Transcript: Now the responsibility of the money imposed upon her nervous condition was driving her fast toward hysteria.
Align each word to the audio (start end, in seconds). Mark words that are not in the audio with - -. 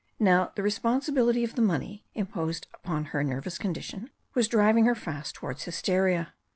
Now 0.19 0.51
the 0.55 0.63
responsibility 0.63 1.43
of 1.43 1.53
the 1.53 1.61
money 1.61 2.07
imposed 2.15 2.65
upon 2.73 3.05
her 3.13 3.23
nervous 3.23 3.59
condition 3.59 4.09
was 4.33 4.47
driving 4.47 4.85
her 4.85 4.95
fast 4.95 5.35
toward 5.35 5.61
hysteria. 5.61 6.33